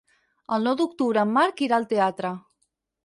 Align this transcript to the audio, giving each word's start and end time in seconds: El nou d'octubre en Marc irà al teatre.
El 0.55 0.63
nou 0.67 0.77
d'octubre 0.79 1.25
en 1.25 1.35
Marc 1.35 1.61
irà 1.67 1.79
al 1.81 1.89
teatre. 1.93 2.33